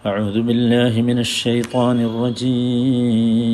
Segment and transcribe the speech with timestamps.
[0.00, 3.48] أعوذ بالله من الشيطان الرجيم.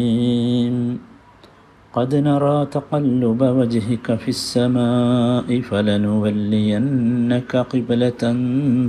[1.92, 8.22] قد نرى تقلب وجهك في السماء فلنولينك قبلة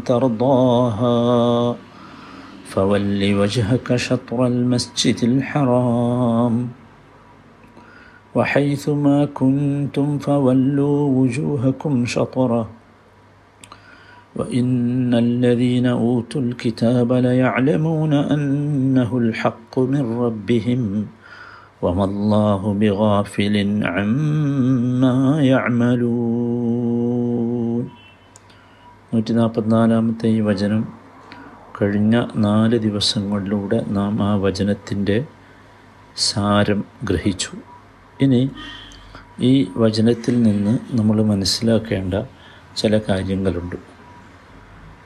[0.05, 1.75] ترضاها.
[2.65, 6.69] فول وجهك شطر المسجد الحرام.
[8.35, 12.76] وحيث ما كنتم فولوا وجوهكم شطره.
[14.36, 21.06] وإن الذين أوتوا الكتاب ليعلمون أنه الحق من ربهم
[21.82, 27.02] وما الله بغافل عما يعملون
[29.12, 30.86] നൂറ്റി നാൽപ്പത്തിനാലാമത്തെ ഈ വചനം
[31.78, 35.24] കഴിഞ്ഞ നാല് ദിവസങ്ങളിലൂടെ നാം ആ വചനത്തിൻ്റെ
[36.22, 37.50] സാരം ഗ്രഹിച്ചു
[38.20, 38.50] ഇനി
[39.42, 42.14] ഈ വചനത്തിൽ നിന്ന് നമ്മൾ മനസ്സിലാക്കേണ്ട
[42.76, 43.92] ചില കാര്യങ്ങളുണ്ട്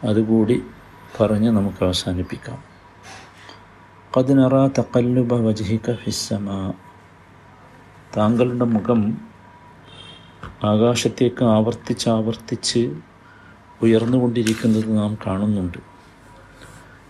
[0.03, 0.63] അതുകൂടി
[1.21, 2.63] പറഞ്ഞ് നമുക്ക് അവസാനിപ്പിക്കാം.
[4.17, 6.73] കതിനറ തക്കല്ലുബ വജഹിക ഫിസ്സമ
[8.17, 9.17] താങ്കളുടെ മുഖം
[10.63, 12.95] ആകാശത്തേക്ക് ആവർത്തിച്ച് ആവർത്തിച്ച്
[13.81, 15.77] ഉയർന്നുകൊണ്ടിരിക്കുന്നത് നാം കാണുന്നുണ്ട്.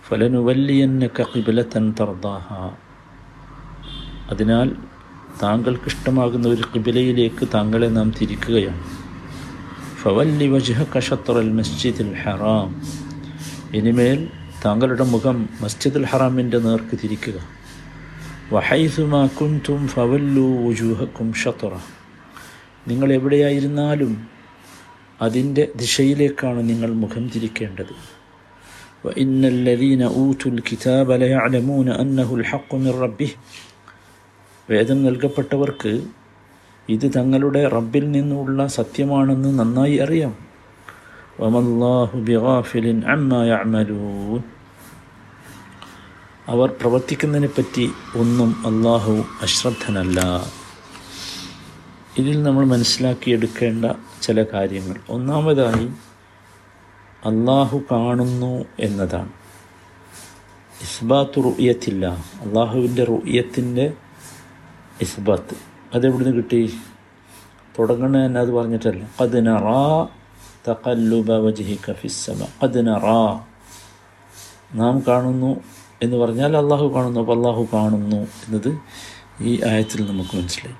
[0.08, 2.52] ഫലനുവല്ലിയന്നക കിബിലത്തൻ തർദാഹ.
[4.30, 4.76] അതിനാൽ
[5.42, 9.01] താങ്കൾക്കിഷ്ടമാകുന്ന ഒരു കിബിലയിലേക്ക് താങ്കളെ നാം തിരിക്കുകയാണ്.
[10.01, 12.69] ഫവല്ലി വജ്ഹക ഷത്രൽ മസ്ജിദുൽ ഹറാം
[13.73, 14.19] ഇനിമേൽ
[14.63, 17.37] താങ്കളുടെ മുഖം മസ്ജിദുൽ ഹറാമിൻ്റെ നേർക്ക് തിരിക്കുക
[18.51, 21.71] വഹൈസുമാ കുൻതും ഫവല്ലു വജൂഹക്കും ഷത്ര
[22.87, 24.13] നിങ്ങൾ എവിടെയായിരുന്നാലും
[25.19, 27.95] അതിൻ്റെ ദിശയിലേക്കാണ് നിങ്ങൾ മുഖം തിരിക്കേണ്ടത്
[29.03, 33.31] وإن الذين أوتوا الكتاب ليعلمون أنه الحق من ربه
[34.69, 35.91] വേദം നൽകപ്പെട്ടവർക്ക്
[36.88, 40.36] ഇത് തങ്ങളുടെ റബ്ബിൽ നിന്നുള്ള സത്യമാണെന്ന് നന്നായി അറിയാം.
[41.40, 43.02] വമല്ലാഹു ബിഗാഫിലിൻ
[46.48, 50.20] അവർ പ്രവർത്തിക്കുന്നതിനെ പറ്റി ഒന്നും അള്ളാഹു അശ്രദ്ധനല്ല.
[52.18, 53.84] ഇതിൽ നമ്മൾ മനസ്സിലാക്കിയെടുക്കേണ്ട
[54.22, 55.00] ചില കാര്യങ്ങൾ.
[55.08, 55.86] ഒന്നാമതായി
[57.24, 59.28] അള്ളാഹു കാണുന്നു എന്നതാണ്.
[60.82, 62.06] ഇസ്ബാത്ത് റുയത്തില്ല
[62.40, 63.92] അള്ളാഹുവിന്റെ റുയത്തിന്റെ
[65.00, 65.71] ഇസ്ബാത്ത്.
[65.94, 66.74] അതെവിടുന്ന് കിട്ടി?
[67.78, 69.10] തുടങ്ങണ തന്നെ അത് പറഞ്ഞിട്ടല്ല.
[69.22, 70.06] കതിനറാ
[70.68, 72.46] തക്കല്ലുബ വജഹിക ഫിസ്സമ
[74.74, 75.60] നാം കാണുന്നു
[76.02, 78.78] എന്ന് പറഞ്ഞാൽ അള്ളാഹു കാണുന്നു അപ്പോൾ അള്ളാഹു കാണുന്നു എന്നത്
[79.40, 80.76] ഈ ആയത്തിൽ നമുക്ക് മനസ്സിലായി.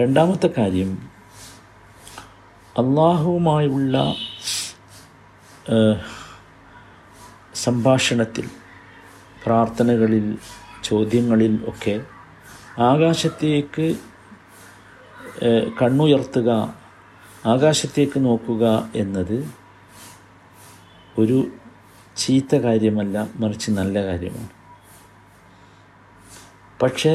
[0.00, 1.08] രണ്ടാമത്തെ കാര്യം
[2.78, 4.14] അള്ളാഹുവുമായുള്ള
[7.54, 8.48] സംഭാഷണത്തിൽ
[9.44, 10.38] പ്രാർത്ഥനകളിൽ
[10.84, 12.00] ചോദ്യങ്ങളിൽ ഒക്കെ
[12.82, 13.96] ആകാശത്തേക്ക്
[15.80, 16.50] കണ്ണുയർത്തുക
[17.52, 18.64] ആകാശത്തേക്ക് നോക്കുക
[19.02, 19.38] എന്നത്
[21.18, 21.38] ഒരു
[22.20, 24.52] ചീത്ത കാര്യമല്ല മറിച്ച് നല്ല കാര്യമാണ്.
[26.82, 27.12] പക്ഷേ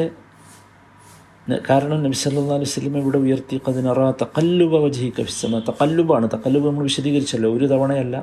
[1.70, 2.58] കാരണം നബി സല്ലാ
[3.02, 8.18] ഇവിടെ ഉയർത്തി കതിനറ തക്കല്ലുബ വജഹിക ഫിസ്സമ തക്കല്ലുബാണ് തക്കല്ലുബ് നമ്മൾ വിശദീകരിച്ചല്ലോ ഒരു തവണയല്ല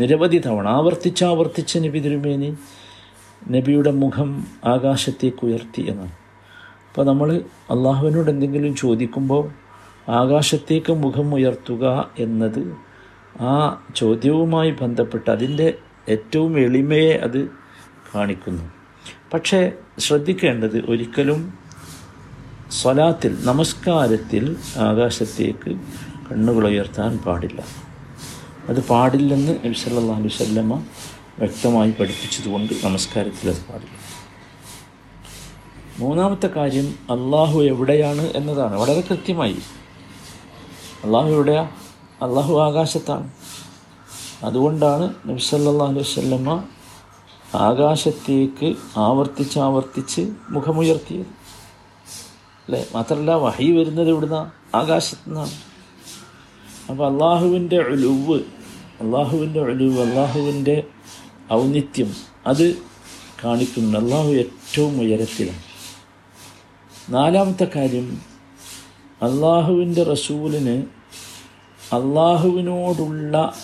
[0.00, 2.50] നിരവധി തവണ ആവർത്തിച്ചാവർത്തിച്ച് ആവർത്തിച്ച് നബി തിരുമേനി
[3.54, 4.30] നബിയുടെ മുഖം
[4.74, 6.14] ആകാശത്തേക്ക് ഉയർത്തി എന്നാണ്.
[6.96, 7.30] അപ്പോൾ നമ്മൾ
[7.70, 9.42] അള്ളാഹുവിനോട് എന്തെങ്കിലും ചോദിക്കുമ്പോൾ
[10.08, 11.84] ആകാശത്തേക്ക് മുഖം ഉയർത്തുക
[12.18, 12.62] എന്നത്
[13.40, 15.66] ആ ചോദ്യവുമായി ബന്ധപ്പെട്ട് അതിന്റെ
[16.08, 17.38] ഏറ്റവും എളിമയെ അത്
[18.14, 18.64] കാണിക്കുന്നു.
[19.34, 19.60] പക്ഷേ
[19.98, 21.42] ശ്രദ്ധിക്കേണ്ടത് ഒരിക്കലും
[22.78, 24.56] സ്വലാത്തിൽ നമസ്കാരത്തിൽ
[24.88, 25.72] ആകാശത്തേക്ക്
[26.30, 27.60] കണ്ണുകൾ ഉയർത്താൻ പാടില്ല.
[28.68, 30.82] അത് പാടില്ലെന്ന് അലൈഹി വസല്ലമ
[31.38, 33.96] വ്യക്തമായി പഠിപ്പിച്ചതുകൊണ്ട് നമസ്കാരത്തിൽ അത് പാടില്ല.
[35.98, 38.80] മൂന്നാമത്തെ കാര്യം അള്ളാഹു എവിടെയാണ് എന്നതാണ്.
[38.80, 39.56] വളരെ കൃത്യമായി.
[41.04, 41.62] അള്ളാഹു എവിടെയാ?
[42.22, 43.30] അള്ളാഹു ആകാശത്താണ്.
[44.42, 46.64] അതുകൊണ്ടാണ് നബി സല്ലല്ലാഹു അലൈഹി വസല്ലമ
[47.54, 51.26] ആകാശത്തേക്ക് ആവർത്തിച്ച് ആവർത്തിച്ച് മുഖമുയർത്തിയത്.
[52.66, 52.86] അല്ലേ?
[52.94, 54.50] മാത്രമല്ല വഹി വരുന്നത് ഇവിടുന്ന?
[54.74, 55.50] ആകാശത്തു നിന്നാണ്.
[56.90, 58.40] അപ്പോൾ അള്ളാഹുവിന്റെ ഒലുവ്
[59.00, 60.82] അള്ളാഹുവിന്റെ ഒലുവ് അള്ളാഹുവിന്റെ
[61.52, 62.14] ഔന്നിത്യം
[62.46, 62.74] അത്
[63.44, 63.98] കാണിക്കുന്നു.
[63.98, 65.65] അള്ളാഹു ഏറ്റവും ഉയരത്തിലാണ്.
[67.10, 68.22] നാലാമത്തെ കാര്യം
[69.22, 70.82] അള്ളാഹുവിന്റെ റസൂലിന്
[71.92, 73.54] അള്ളാഹുവിനോടുള്ള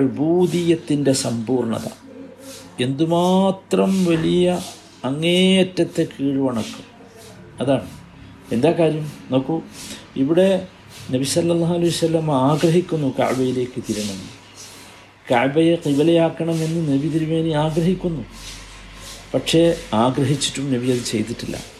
[0.00, 1.88] അബൂദീയത്തിന്റെ സമ്പൂർണത.
[2.82, 4.60] എന്തുമാത്രം വലിയ
[5.04, 6.84] അങ്ങേയറ്റത്തെ കീഴ്വണക്കം.
[7.60, 7.90] അതാണ്.
[8.52, 9.12] എന്താ കാര്യം?
[9.30, 9.60] നോക്കൂ
[10.16, 10.68] ഇവിടെ
[11.10, 14.44] നബി സല്ലല്ലാഹു അലൈഹി വസല്ലം ആഗ്രഹിക്കുന്നു കാബയിലേക്ക് തിരണം
[15.30, 18.22] കാബയെ കിവലയാക്കണമെന്ന് നബി തിരുമേനി ആഗ്രഹിക്കുന്നു.
[19.34, 21.73] പക്ഷേ ആഗ്രഹിച്ചിട്ടും നബി അത് ചെയ്തിട്ടില്ല.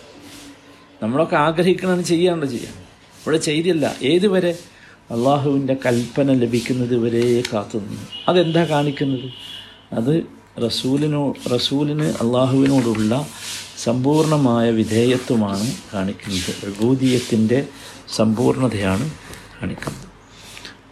[1.02, 2.74] നമ്മളൊക്കെ ആഗ്രഹിക്കണമെന്ന് ചെയ്യാണ്ട് ചെയ്യാം.
[2.74, 3.94] ഇവിടെ ചെയ്തില്ല.
[4.02, 4.58] ഏതുവരെ
[5.10, 8.00] അള്ളാഹുവിന്റെ കൽപ്പന ലഭിക്കുന്നത് വരെ കാത്തുനിന്നു.
[8.28, 9.30] അതെന്താ കാണിക്കുന്നത്?
[9.94, 10.26] അത്
[10.66, 13.26] റസൂലിനോ റസൂലിന് അള്ളാഹുവിനോടുള്ള
[13.78, 16.66] സമ്പൂർണമായ വിധേയത്വമാണ് കാണിക്കുന്നത്.
[16.66, 17.66] വിഭൂതീയത്തിന്റെ
[18.14, 19.10] സമ്പൂർണതയാണ്
[19.62, 20.08] കാണിക്കുന്നത്.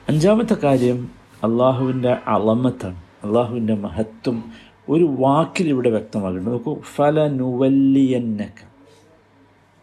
[0.09, 1.11] അഞ്ചാമത്തെ കാര്യം
[1.45, 3.03] അള്ളാഹുവിന്റെ അളമത്താണ്.
[3.25, 4.53] അള്ളാഹുവിന്റെ മഹത്വം
[4.89, 8.72] ഒരു വാക്കിൽ ഇവിടെ വ്യക്തമാകുന്നുണ്ട് നോക്കൂ ഫല നുവല്ലിയന്നക്ക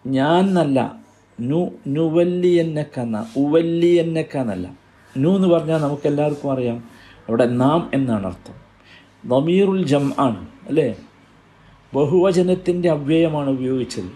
[0.07, 0.95] ഞാൻ എന്നല്ല
[1.41, 4.73] നു നുവല്ലിയന്നക്ക എന്ന ഉവല്ലിയന്നക്ക എന്നല്ല
[5.17, 6.83] നു എന്ന് പറഞ്ഞാൽ നമുക്ക് എല്ലാവർക്കും അറിയാം.
[7.29, 8.53] അവിടെ നാം എന്നാണ് അർത്ഥം.
[9.25, 10.95] നമീറുൽ ജം ആണ് അല്ലേ?
[11.93, 14.11] ബഹുവചനത്തിന്റെ അവ്യയമാണ് ഉപയോഗിച്ചത്.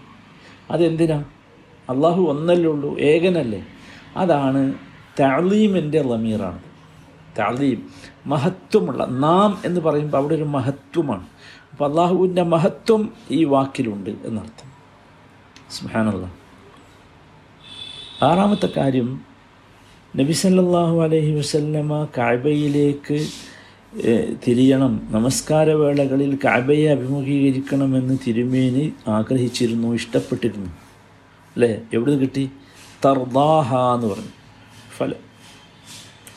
[0.70, 1.24] അതെന്തിനാ?
[1.90, 3.66] അള്ളാഹു ഒന്നല്ലേ ഉള്ളൂ ഏകനല്ലേ?
[4.16, 4.74] അതാണ്
[5.20, 6.58] തളീമിന്റെ ലമീറാണ്
[7.38, 7.90] തളീം
[8.26, 11.26] മഹത്വമുള്ള നാം എന്ന് പറയുമ്പോൾ അവിടെ ഒരു മഹത്വമാണ്.
[11.72, 14.73] അപ്പോൾ അള്ളാഹുവിന്റെ മഹത്വം ഈ വാക്കിലുണ്ട് എന്നർത്ഥം.
[15.74, 16.26] സുഹാനുള്ള
[18.22, 19.08] ആറാമത്തെ കാര്യം
[20.16, 23.18] നബി സല്ലല്ലാഹു അലൈഹി വസല്ലമ കാഴ്ബയിലേക്ക്
[24.46, 24.92] തിരിയണം.
[25.10, 30.70] നമസ്കാരവേളകളിൽ കാബയെ അഭിമുഖീകരിക്കണമെന്ന് തിരുമേനി ആഗ്രഹിച്ചിരുന്നു ഇഷ്ടപ്പെട്ടിരുന്നു.
[31.56, 31.72] അല്ലേ?
[31.92, 32.44] എവിടെ കിട്ടി?
[33.04, 34.32] തർദാഹ എന്ന് പറഞ്ഞു.
[34.96, 35.12] ഫല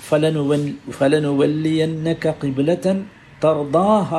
[0.10, 0.62] ഫലനുവൻ
[0.92, 2.98] ഫലനുവല്ലിയന്നക കിബിലത്തൻ
[3.44, 4.12] തർദാഹ.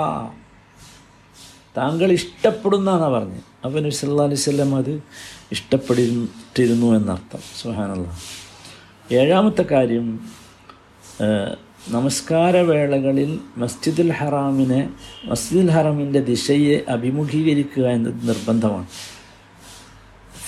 [1.77, 5.03] താങ്കൾ ഇഷ്ടപ്പെടുന്നാണ് പറഞ്ഞത് അപ്പോൾ നബി അലൈഹി വസല്ലം അത്
[5.53, 7.39] ഇഷ്ടപ്പെട്ടിരുന്നു എന്നർത്ഥം.
[7.63, 8.19] സുഹാനുള്ള
[9.13, 10.21] ഏഴാമത്തെ കാര്യം
[11.89, 14.91] നമസ്കാരവേളകളിൽ മസ്ജിദുൽ ഹറാമിനെ
[15.25, 18.87] മസ്ജിദുൽ ഹറാമിന്റെ ദിശയെ അഭിമുഖീകരിക്കുക എന്നത് നിർബന്ധമാണ്.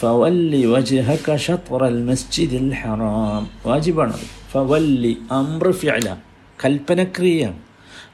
[0.01, 3.51] ഫവല്ലി വജ്ഹക ഷത്റൽ മസ്ജിദുൽ ഹറാം.
[3.67, 4.29] വാജിബാണത്.
[4.51, 6.17] ഫവല്ലി അമ്ര ഫിഅല.
[6.65, 7.59] കൽപ്പനക്രിയയാണ്.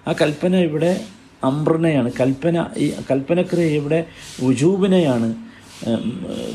[0.08, 1.04] ആ കൽപ്പന ഇവിടെ
[1.44, 4.06] അമ്രനെയാണ് കൽപ്പന ഈ കൽപ്പനക്രിയ ഇവിടെ
[4.40, 5.34] വുജൂബിനെയാണ്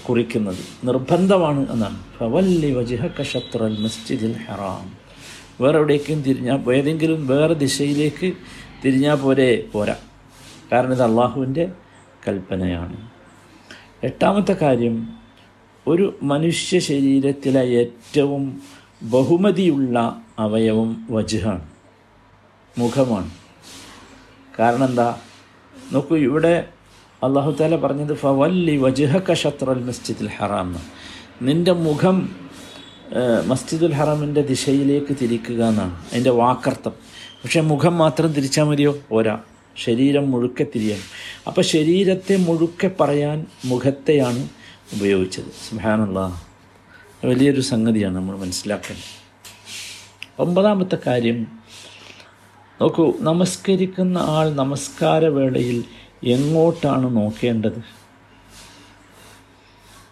[0.07, 0.57] കുറിക്കുന്നത്.
[0.83, 2.04] നിർബന്ധമാണ് എന്നാണ്.
[2.18, 4.98] ഫവല്ലി വജിഹ ഷത്റൽ മസ്ജിദിൽ ഹറാം.
[5.62, 8.33] വേറെ എവിടേക്കും തിരിഞ്ഞാൽ ഏതെങ്കിലും വേറെ ദിശയിലേക്ക്
[8.86, 9.95] തിരിഞ്ഞാൽ പോരെ പോരാ.
[10.72, 11.72] കാരണം ഇത് അള്ളാഹുവിന്റെ
[12.28, 13.10] കൽപ്പനയാണ്.
[14.04, 15.10] എട്ടാമത്തെ കാര്യം
[15.88, 18.62] ഒരു മനുഷ്യ ശരീരത്തിലെ ഏറ്റവും
[19.04, 21.66] ബഹുമതിയുള്ള അവയവം വജുഹാണ്
[22.80, 23.40] മുഖമാണ്.
[24.59, 25.18] കാരണം എന്താ?
[25.92, 26.68] നോക്കൂ ഇവിടെ
[27.24, 30.75] അള്ളാഹു താല പറഞ്ഞത് ഫവല്ലി വജുഹക്ക ഷത്രൽ മസ്ജിദുൽ ഹറാം.
[31.42, 32.36] നിന്റെ മുഖം
[33.48, 36.06] മസ്ജിദുൽ ഹറാമിന്റെ ദിശയിലേക്ക് തിരിക്കുക എന്നാണ്.
[36.12, 36.92] അതിന്റെ വാക്കർത്ഥം.
[37.44, 38.98] പക്ഷേ മുഖം മാത്രം തിരിച്ചാൽ മതിയോ?
[39.09, 39.39] പോരാ
[39.77, 41.00] ശരീരം മുഴുക്കെ തിരിയാൻ.
[41.47, 44.50] അപ്പോൾ ശരീരത്തെ മുഴുക്കെ പറയാൻ മുഖത്തെയാണ്
[44.94, 45.51] ഉപയോഗിച്ചത്.
[45.69, 46.42] സുഹാനുള്ള
[47.25, 49.21] വലിയൊരു സംഗതിയാണ് നമ്മൾ മനസ്സിലാക്കേണ്ടത്.
[50.42, 51.60] ഒമ്പതാമത്തെ കാര്യം
[52.81, 55.83] നോക്കൂ നമസ്കരിക്കുന്ന ആൾ നമസ്കാരവേളയിൽ
[56.24, 57.83] എങ്ങോട്ടാണ് നോക്കേണ്ടത്?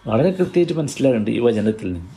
[0.08, 2.10] വളരെ കൃത്യമായിട്ട് മനസ്സിലാകുന്നുണ്ട് ഈ വചനത്തിൽ നിന്ന്.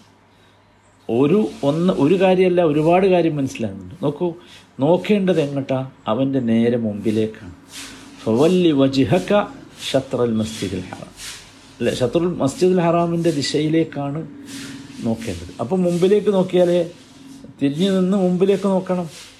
[1.11, 3.95] ഒരു ഒന്ന് ഒരു കാര്യമല്ല ഒരുപാട് കാര്യം മനസ്സിലാകുന്നുണ്ട്.
[4.03, 4.35] നോക്കൂ
[4.81, 5.91] നോക്കേണ്ടത് എങ്ങോട്ടാ?
[6.07, 7.55] അവന്റെ നേരെ മുമ്പിലേക്കാണ്.
[8.23, 9.49] ഫവല്ലി വജിഹക്ക
[9.91, 11.13] ഷത്രൽ മസ്ജിദുൽ ഹറാം.
[11.79, 14.29] അല്ലെ ഷത്രുൽ മസ്ജിദുൽ ഹറാമിന്റെ ദിശയിലേക്കാണ്
[15.01, 15.55] നോക്കേണ്ടത്.
[15.61, 16.91] അപ്പം മുമ്പിലേക്ക് നോക്കിയാലേ
[17.63, 19.31] തിരിഞ്ഞു നിന്ന് മുമ്പിലേക്ക് നോക്കണം.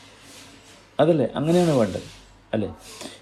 [1.01, 1.29] അതല്ലേ?
[1.37, 2.09] അങ്ങനെയാണ് വേണ്ടത്.
[2.55, 2.69] അല്ലേ?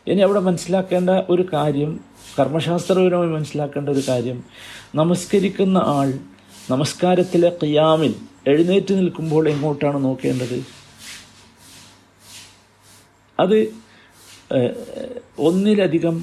[0.09, 2.01] ഇനി അവിടെ മനസ്സിലാക്കേണ്ട ഒരു കാര്യം
[2.39, 4.45] കർമ്മശാസ്ത്രപരമായി മനസ്സിലാക്കേണ്ട ഒരു കാര്യം
[4.95, 6.09] നമസ്കരിക്കുന്ന ആൾ
[6.71, 8.15] നമസ്കാരത്തിലെ ഖിയാമിൽ
[8.47, 10.59] എഴുന്നേറ്റ് നിൽക്കുമ്പോൾ എങ്ങോട്ടാണ് നോക്കേണ്ടത്?
[13.39, 13.59] അത്
[15.39, 16.17] ഒന്നിലധികം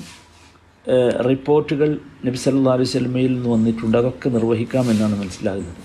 [1.30, 1.90] റിപ്പോർട്ടുകൾ
[2.26, 3.98] നബി സല്ലാ അലൈഹി സ്വലമയിൽ നിന്ന് വന്നിട്ടുണ്ട്.
[3.98, 5.82] അതൊക്കെ നിർവഹിക്കാമെന്നാണ് മനസ്സിലാകുന്നത്.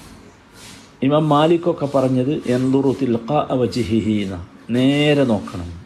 [1.06, 4.32] ഇമാം മാലിക്കൊക്കെ പറഞ്ഞത് എന്തുറു തിൽക്ക അവജിഹിഹീന
[4.70, 5.82] നേരെ നോക്കണം.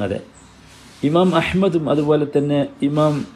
[0.00, 0.20] അതെ.
[1.04, 3.26] ഇമാം അഹ്മദും അതുപോലെ തന്നെ ഇമാം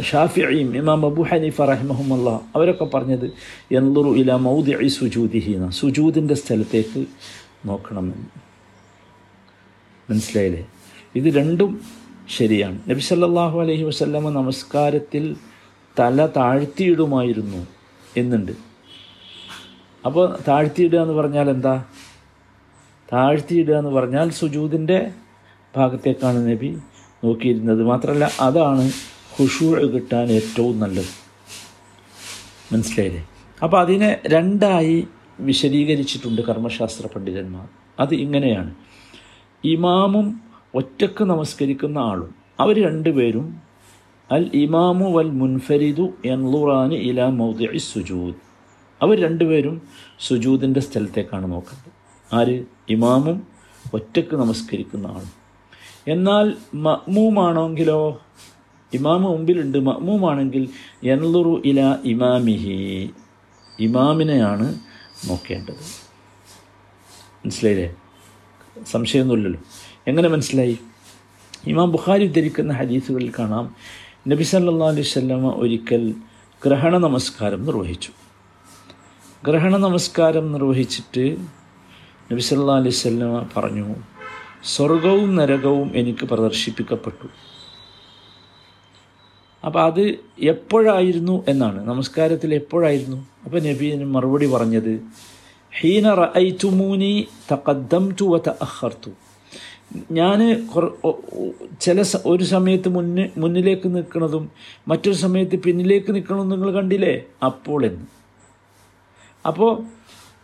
[0.00, 3.32] ഷാഫിയും ഇമാം അബു ഹനീഫ റഹ്മഹുമല്ല അവരൊക്കെ പറഞ്ഞത്
[3.72, 5.70] എന്തുറു ഇല മൗദി ഐ സുജൂദിഹീന.
[5.70, 7.06] സുജൂദിന്റെ സ്ഥലത്തേക്ക്
[7.66, 8.28] നോക്കണമെന്ന്
[10.10, 10.66] മനസ്സിലായില്ലേ?
[11.16, 11.80] ഇത് രണ്ടും
[12.28, 12.78] ശരിയാണ്.
[12.88, 15.36] നബി സല്ലാഹു അലൈഹി വസല്ലമ നമസ്കാരത്തിൽ
[16.00, 17.66] തല താഴ്ത്തിയിടുമായിരുന്നു
[18.16, 18.52] എന്നുണ്ട്.
[20.06, 21.84] അപ്പോൾ താഴ്ത്തിയിടുക എന്ന് പറഞ്ഞാൽ എന്താ?
[23.12, 25.10] താഴ്ത്തിയിടുക എന്ന് പറഞ്ഞാൽ സുജൂദിന്റെ
[25.76, 26.78] ഭാഗത്തേക്കാണ് നബി
[27.24, 27.82] നോക്കിയിരുന്നത്.
[27.82, 28.90] മാത്രമല്ല അതാണ്
[29.36, 31.20] ഹുഷൂ കിട്ടാൻ ഏറ്റവും നല്ലത്.
[32.72, 33.28] മനസ്സിലായില്ലേ?
[33.62, 35.08] അപ്പോൾ അതിനെ രണ്ടായി
[35.40, 37.68] വിശദീകരിച്ചിട്ടുണ്ട് കർമ്മശാസ്ത്ര പണ്ഡിതന്മാർ.
[38.00, 38.74] അത് ഇങ്ങനെയാണ്.
[39.64, 40.40] ഇമാമും
[40.74, 43.60] ഒറ്റയ്ക്ക് നമസ്കരിക്കുന്ന ആളും അവർ രണ്ടുപേരും
[44.32, 48.34] അൽ ഇമാമു വൽ മുൻഫരിദു എൻലുറാന് ഇല മൗദി സുജൂദ്.
[49.02, 49.82] അവർ രണ്ടുപേരും
[50.20, 51.99] സുജൂദിന്റെ സ്ഥലത്തേക്കാണ് നോക്കുന്നത്
[52.32, 52.64] ആര്?
[52.88, 53.46] ഇമാമും
[53.94, 55.30] ഒറ്റയ്ക്ക് നമസ്കരിക്കുന്ന ആളും.
[56.08, 58.20] എന്നാൽ മഅ്മൂമാണെങ്കിലോ?
[58.92, 59.78] ഇമാമ് മുമ്പിലുണ്ട്.
[59.78, 60.68] മഅ്മൂമാണെങ്കിൽ
[61.04, 63.10] എൻലുറു ഇല ഇമാമിഹി.
[63.80, 64.78] ഇമാമിനെയാണ്
[65.28, 66.10] നോക്കേണ്ടത്.
[67.44, 67.94] മനസ്സിലായില്ലേ?
[68.90, 69.60] സംശയമൊന്നുമില്ലല്ലോ.
[70.06, 70.78] എങ്ങനെ മനസ്സിലായി?
[71.66, 73.76] ഇമാം ബുഖാരി ഉദ്ധരിക്കുന്ന ഹദീസുകളിൽ കാണാം.
[74.28, 76.14] നബി സല്ലാ അലൈഹി സ്വല്ലമ ഒരിക്കൽ
[76.64, 78.12] ഗ്രഹണ നമസ്കാരം നിർവഹിച്ചു.
[79.46, 81.36] ഗ്രഹണ നമസ്കാരം നിർവഹിച്ചിട്ട്
[82.30, 83.86] നബി സല്ലാ അലൈഹി സ്വല്ല പറഞ്ഞു
[84.72, 87.28] സ്വർഗവും നരകവും എനിക്ക് പ്രദർശിപ്പിക്കപ്പെട്ടു.
[89.64, 90.04] അപ്പോൾ അത്
[90.52, 91.80] എപ്പോഴായിരുന്നു എന്നാണ്.
[91.88, 93.18] നമസ്കാരത്തിൽ എപ്പോഴായിരുന്നു?
[93.44, 94.92] അപ്പോൾ നബീന് മറുപടി പറഞ്ഞത്
[95.72, 97.12] ഹീന റൈറ്റുമൂനി
[97.50, 99.12] തക്കദ്ദം ടു വ തഹർത്തു
[100.20, 100.40] ഞാൻ
[101.84, 102.00] ചില
[102.32, 104.44] ഒരു സമയത്ത് മുന്നിൽ മുന്നിലേക്ക് നിൽക്കുന്നതും
[104.88, 107.14] മറ്റൊരു സമയത്ത് പിന്നിലേക്ക് നിൽക്കണമെന്ന് നിങ്ങൾ കണ്ടില്ലേ?
[107.48, 108.06] അപ്പോൾ എന്ന്.
[109.46, 109.99] അപ്പോൾ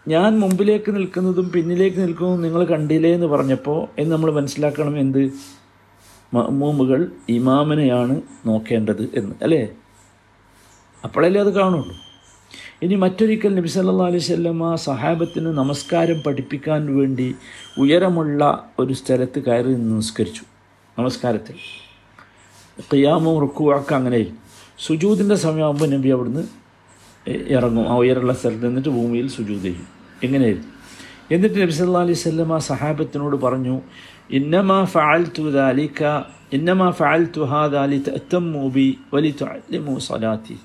[0.09, 5.33] ഞാൻ മുമ്പിലേക്ക് നിൽക്കുന്നതും പിന്നിലേക്ക് നിൽക്കുന്നതും നിങ്ങൾ കണ്ടില്ലേ എന്ന് പറഞ്ഞപ്പോൾ എന്ന് നമ്മൾ മനസ്സിലാക്കണം എന്ത്?
[6.35, 9.69] മമ്മൂമുകൾ ഇമാമിനെയാണ് നോക്കേണ്ടത് എന്ന് അല്ലേ?
[11.05, 11.95] അപ്പോഴല്ലേ അത് കാണുള്ളൂ.
[12.83, 17.35] ഇനി മറ്റൊരിക്കൽ നബി സല്ലാ അലൈഹി ആ സഹാബത്തിന് നമസ്കാരം പഠിപ്പിക്കാൻ വേണ്ടി
[17.79, 20.45] ഉയരമുള്ള ഒരു സ്ഥലത്ത് കയറി നിന്ന് നമസ്കരിച്ചു
[20.99, 21.59] നമസ്കാരത്തിൽ.
[22.93, 24.27] ഖിയാമും റുക്കുവാക്ക അങ്ങനെ
[24.79, 26.45] സുജൂദിന്റെ സമയമാകുമ്പോൾ നബി അവിടുന്ന്
[27.57, 27.91] ഇറങ്ങും.
[27.93, 29.96] ആ ഉയരമുള്ള സ്ഥലത്ത് നിന്നിട്ട് ഭൂമിയിൽ സുജൂദ് ചെയ്യും.
[30.25, 30.71] എങ്ങനെയായിരുന്നു?
[31.35, 33.77] എന്നിട്ട് നബി സല്ലാ അലൈഹി സ്വല്ലമ സഹാബത്തിനോട് പറഞ്ഞു
[34.39, 36.03] ഇന്നമാ ഫഅൽതു ദാലിക
[36.57, 40.57] ഇന്നമാ ഫഅൽതു ഹാദാ ലിതഅത്തമു ബി വലിതഅല്ലിമു സലാത്തി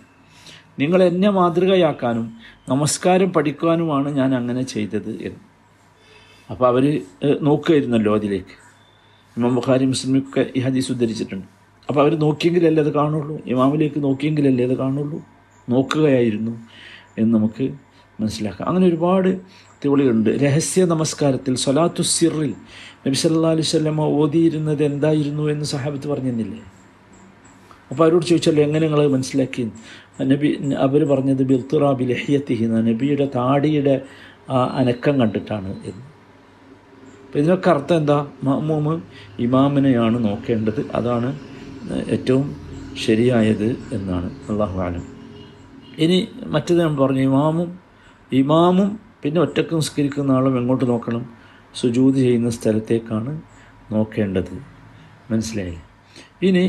[0.81, 2.27] നിങ്ങൾ എന്നെ മാതൃകയാക്കാനും
[2.72, 5.41] നമസ്കാരം പഠിക്കുവാനുമാണ് ഞാൻ അങ്ങനെ ചെയ്തത് എന്ന്.
[6.51, 6.84] അപ്പോൾ അവർ
[7.48, 8.55] നോക്കുമായിരുന്നല്ലോ അതിലേക്ക്.
[9.36, 11.48] ഇമാം ബുഖാരി മുസ്ലിമൊക്കെ ഈ ഹദീസ് ഉദ്ധരിച്ചിട്ടുണ്ട്.
[11.89, 13.36] അപ്പോൾ അവർ നോക്കിയെങ്കിലല്ലേ അത് കാണുള്ളൂ?
[13.53, 15.20] ഇമാമിലേക്ക് നോക്കിയെങ്കിലല്ലേ അത് കാണുള്ളൂ?
[15.67, 16.53] നോക്കുകയായിരുന്നു
[17.20, 17.65] എന്ന് നമുക്ക്
[18.21, 18.69] മനസ്സിലാക്കാം.
[18.69, 19.29] അങ്ങനെ ഒരുപാട്
[19.83, 20.29] തെളിവുകളുണ്ട്.
[20.29, 22.53] രഹസ്യ നമസ്കാരത്തിൽ സൊലാത്തു സിറിൽ
[23.05, 26.61] നബി സല്ലാ അലൈഹി സ്വല്ലമ്മ ഓതിയിരുന്നത് എന്തായിരുന്നു എന്ന് സഹാബത്ത് പറഞ്ഞിരുന്നില്ലേ?
[27.89, 29.71] അപ്പോൾ അവരോട് ചോദിച്ചല്ലോ എങ്ങനെ നിങ്ങൾ മനസ്സിലാക്കി?
[30.21, 34.01] നബി അവർ പറഞ്ഞത് ബിൽത്തുറാബി ലഹ്യത്തിഹിന്ന നബിയുടെ താടിയുടെ
[34.49, 36.03] അനക്കം കണ്ടിട്ടാണ് എന്ന്.
[37.25, 38.27] അപ്പോൾ ഇതിനൊക്കെ അർത്ഥം എന്താ?
[38.43, 39.01] മമ്മൂമ്
[39.39, 40.81] ഇമാമിനെയാണ് നോക്കേണ്ടത്.
[40.95, 41.39] അതാണ്
[42.07, 42.55] ഏറ്റവും
[43.05, 44.29] ശരിയായത് എന്നാണ്.
[44.49, 45.03] അള്ളാഹു ആലം
[45.97, 47.80] ഇനി മറ്റത് ഞാൻ പറഞ്ഞു ഇമാമും
[48.39, 48.89] ഇമാമും
[49.23, 51.23] പിന്നെ ഒറ്റയ്ക്ക് നിസ്കരിക്കുന്ന ആളും എങ്ങോട്ട് നോക്കണം?
[51.79, 53.31] സുജൂത് ചെയ്യുന്ന സ്ഥലത്തേക്കാണ്
[53.91, 54.53] നോക്കേണ്ടത്.
[55.31, 55.77] മനസ്സിലായി
[56.47, 56.63] ഇനി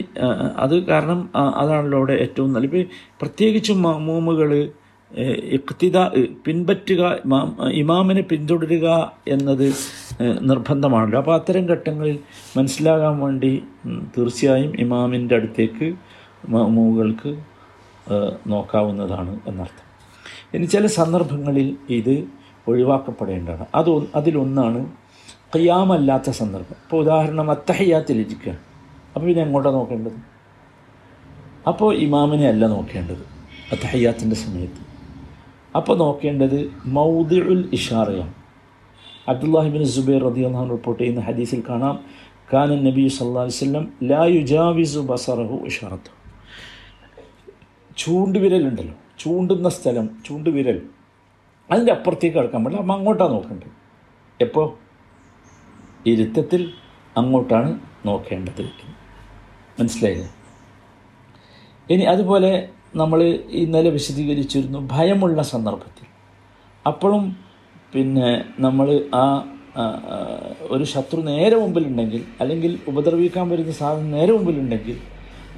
[0.64, 1.21] അത് കാരണം
[1.61, 2.66] അതാണല്ലോ അവിടെ ഏറ്റവും നല്ല.
[2.66, 2.85] ഇപ്പോൾ
[3.21, 4.50] പ്രത്യേകിച്ചും മാമൂമുകൾ
[5.57, 5.99] ഇക്തിദ
[6.47, 7.02] പിൻപറ്റുക
[7.83, 8.88] ഇമാമിനെ പിന്തുടരുക
[9.28, 9.66] എന്നത്
[10.50, 11.19] നിർബന്ധമാണല്ലോ.
[11.19, 12.19] അപ്പോൾ അത്തരം ഘട്ടങ്ങളിൽ
[12.59, 13.52] മനസ്സിലാകാൻ വേണ്ടി
[14.16, 15.88] തീർച്ചയായും ഇമാമിന്റെ അടുത്തേക്ക്
[16.54, 17.33] മാമൂമുകൾക്ക്
[18.52, 19.92] നോക്കാവുന്നതാണ് എന്നർത്ഥം.
[20.54, 22.25] ഇനി ചില സന്ദർഭങ്ങളിൽ ഇത്
[22.68, 23.66] ഒഴിവാക്കപ്പെടേണ്ടതാണ്.
[23.75, 24.92] അത് അതിലൊന്നാണ്
[25.56, 26.76] ഖിയാമല്ലാത്ത സന്ദർഭം.
[26.82, 28.52] ഇപ്പോൾ ഉദാഹരണം അത്തഹയ്യാത്തിലിരിക്കുക
[29.14, 30.12] അപ്പോൾ പിന്നെ എങ്ങോട്ടാണ് നോക്കേണ്ടത്?
[31.68, 33.25] അപ്പോൾ ഇമാമിനെ അല്ല നോക്കേണ്ടത്
[33.73, 34.82] അത്തഹയ്യാത്തിന്റെ സമയത്ത്.
[35.76, 38.35] അപ്പോൾ നോക്കേണ്ടത് മൗദിഉൽ ഇഷാറയാണ്.
[39.28, 42.04] അബ്ദുല്ലാഹിബിൻ സുബൈർ അള്ളഹാൻ റിപ്പോർട്ട് ചെയ്യുന്ന ഹദീസിൽ കാണാം.
[42.52, 46.12] ഖാനൻ നബി സല്ലാ വല്ലം ലാ യുജാവിസു ബസറഹു ഇഷാറത്തു
[47.97, 48.94] ചൂണ്ടുവിരലുണ്ടല്ലോ.
[49.23, 50.79] ചൂണ്ടുന്ന സ്ഥലം ചൂണ്ടുവിരൽ.
[51.71, 53.71] അതിന്റെ അപ്പുറത്തേക്ക് കിടക്കാൻ പാടില്ല അപ്പം അങ്ങോട്ടാണ് നോക്കേണ്ടത്
[54.41, 54.67] എപ്പോൾ
[56.12, 56.62] ഇരുത്തത്തിൽ
[57.21, 57.71] അങ്ങോട്ടാണ്
[58.09, 58.62] നോക്കേണ്ടത്
[59.79, 60.31] മനസ്സിലായില്ലേ?
[61.93, 62.52] ഇനി അതുപോലെ
[63.00, 63.21] നമ്മൾ
[63.62, 66.07] ഇന്നലെ വിശദീകരിച്ചിരുന്നു ഭയമുള്ള സന്ദർഭത്തിൽ.
[66.91, 67.25] അപ്പോഴും
[67.95, 68.31] പിന്നെ
[68.64, 68.88] നമ്മൾ
[69.23, 69.25] ആ
[70.75, 74.97] ഒരു ശത്രു നേരെ മുമ്പിലുണ്ടെങ്കിൽ അല്ലെങ്കിൽ ഉപദ്രവിക്കാൻ വരുന്ന സാധനം നേരെ മുമ്പിലുണ്ടെങ്കിൽ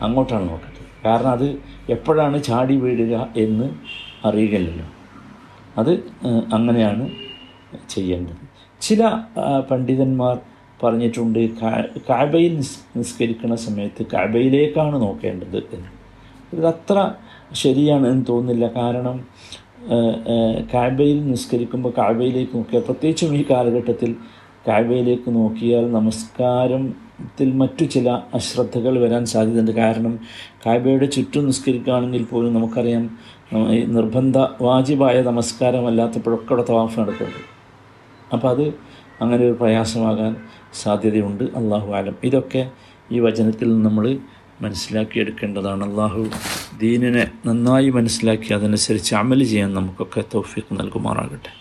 [0.07, 0.89] അങ്ങോട്ടാണ് നോക്കേണ്ടത്.
[1.07, 1.49] കാരണം അത്
[1.95, 3.67] എപ്പോഴാണ് ചാടി വീഴുക എന്ന്
[4.29, 4.87] അറിയുകയില്ലല്ലോ
[5.81, 5.93] അത്
[6.57, 7.05] അങ്ങനെയാണ്
[7.95, 8.43] ചെയ്യേണ്ടത്.
[8.81, 9.03] ചില
[9.71, 10.35] പണ്ഡിതന്മാർ
[10.83, 11.39] പറഞ്ഞിട്ടുണ്ട്
[12.09, 15.91] കാബയിൽ നിസ് നിസ്കരിക്കുന്ന സമയത്ത് കാബയിലേക്കാണ് നോക്കേണ്ടത് എന്ന്.
[16.53, 16.99] ഇത് അത്ര
[17.63, 18.67] ശരിയാണ് എന്ന് തോന്നുന്നില്ല.
[18.81, 19.17] കാരണം
[20.75, 24.11] കാബയിൽ നിസ്കരിക്കുമ്പോൾ കാബയിലേക്ക് നോക്കിയാൽ പ്രത്യേകിച്ചും ഈ കാലഘട്ടത്തിൽ
[24.69, 25.85] കാബയിലേക്ക് നോക്കിയാൽ
[27.35, 29.73] നമസ്കാരത്തിൽ മറ്റു ചില അശ്രദ്ധകൾ വരാൻ സാധ്യതയുണ്ട്.
[29.83, 30.13] കാരണം
[30.65, 33.05] കാബയുടെ ചുറ്റും നിസ്കരിക്കുകയാണെങ്കിൽ പോലും നമുക്കറിയാം
[33.97, 34.37] നിർബന്ധ
[34.67, 37.41] വാജിബായ നമസ്കാരമല്ലാത്തപ്പോഴൊക്കെ അവിടെ തവാഫ് നടക്കുന്നുണ്ട്.
[38.33, 38.65] അപ്പോൾ അത്
[39.21, 40.33] അങ്ങനെ ഒരു പ്രയാസമാകാൻ
[40.83, 41.45] സാധ്യതയുണ്ട്.
[41.59, 42.63] അള്ളാഹു ആലം ഇതൊക്കെ
[43.13, 44.07] ഈ വചനത്തിൽ നമ്മൾ
[44.63, 45.83] മനസ്സിലാക്കിയെടുക്കേണ്ടതാണ്.
[45.91, 46.23] അള്ളാഹു
[46.85, 51.53] ദീനിനെ നന്നായി മനസ്സിലാക്കി അതനുസരിച്ച് അമൽ ചെയ്യാൻ നമുക്കൊക്കെ തൗഫീഖ് നൽകുമാറാകട്ടെ.